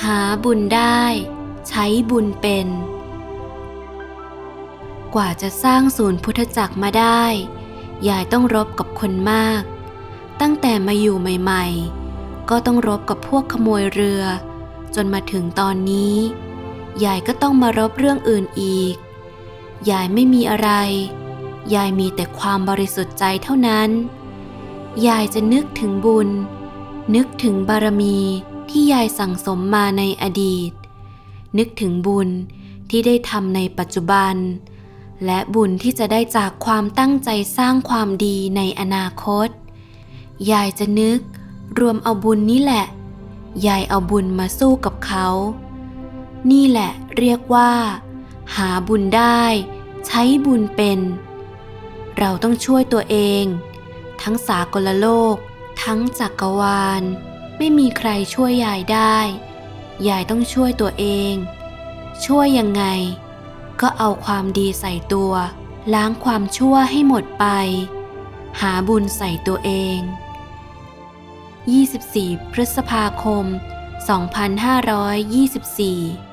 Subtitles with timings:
[0.00, 1.02] หาบุญได้
[1.68, 2.68] ใช้บุญเป็น
[5.14, 7.22] กว่าจะสร้างศูนย์พุทธจักรมาได้
[8.08, 9.62] ยายต้องรบกับคนมาก
[10.40, 11.64] ตั้งแต่มาอยู่ใหม่
[12.08, 14.22] ๆ ก็ต้องรบกับพวกขโมยเรือ
[14.94, 16.16] จนมาถึงตอนนี้
[17.04, 18.94] ยายก็ต้องมารบเรื่องอื่นอีก
[19.90, 20.70] ยายไม่มีอะไร
[21.74, 23.90] ยายมีแต่ความบริสุทธิ์ใจเท่านั้น
[25.06, 26.28] ยายจะนึกถึงบุญ
[27.14, 28.18] นึกถึงบารมี
[28.70, 30.72] ที่ยายสั่งสมมาในอดีต
[31.58, 32.28] นึกถึงบุญ
[32.90, 34.34] ที่ได้ทำในปัจจุบัน
[35.24, 39.48] และบุญที่จะได้จากความตั้งใจสร้างความดีในอนาคต
[40.50, 41.20] ยายจะนึก
[41.78, 42.86] รวมเอาบุญนี่แหละ
[43.66, 45.28] ยายเอาบุญมาสู้กับเขา
[46.50, 47.72] นี่แหละเรียกว่า
[48.56, 49.42] หาบุญได้
[50.06, 51.00] ใช้บุญเป็น
[52.18, 53.44] เราต้องช่วยตัวเอง
[54.22, 55.36] ทั้งสากลโลก
[55.82, 57.02] ทั้งจักรวาล
[57.58, 59.16] ไม่มีใครช่วยยายได้
[60.08, 61.34] ยายต้องช่วยตัวเอง
[62.26, 62.84] ช่วยยังไง
[63.80, 65.32] ก็เอาความดีใส่ตัว
[65.94, 67.44] ล้างความชั่วให้หมดไป
[68.60, 69.98] หาบุญใส่ตัวเอง
[71.66, 73.44] 24 พฤษภาคม
[74.12, 76.31] 2524